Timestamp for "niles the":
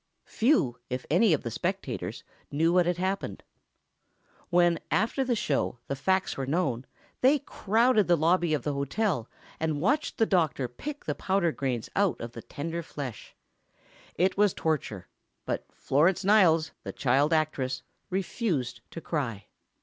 16.25-16.93